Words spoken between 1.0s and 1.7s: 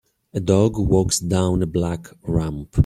down a